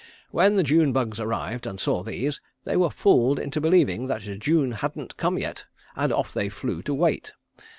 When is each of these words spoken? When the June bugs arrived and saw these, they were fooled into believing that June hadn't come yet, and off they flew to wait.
When 0.31 0.55
the 0.55 0.63
June 0.63 0.93
bugs 0.93 1.19
arrived 1.19 1.67
and 1.67 1.79
saw 1.79 2.01
these, 2.01 2.41
they 2.63 2.75
were 2.75 2.89
fooled 2.89 3.37
into 3.37 3.61
believing 3.61 4.07
that 4.07 4.21
June 4.39 4.71
hadn't 4.71 5.15
come 5.15 5.37
yet, 5.37 5.65
and 5.95 6.11
off 6.11 6.33
they 6.33 6.49
flew 6.49 6.81
to 6.81 6.93
wait. 6.95 7.33